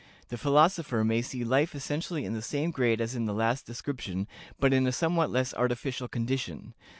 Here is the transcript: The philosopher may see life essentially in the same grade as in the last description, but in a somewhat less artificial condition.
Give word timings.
The 0.29 0.37
philosopher 0.39 1.03
may 1.03 1.21
see 1.21 1.43
life 1.43 1.75
essentially 1.75 2.25
in 2.25 2.33
the 2.33 2.41
same 2.41 2.71
grade 2.71 2.99
as 2.99 3.13
in 3.13 3.25
the 3.27 3.35
last 3.35 3.67
description, 3.67 4.27
but 4.59 4.73
in 4.73 4.87
a 4.87 4.91
somewhat 4.91 5.29
less 5.29 5.53
artificial 5.53 6.07
condition. 6.07 6.73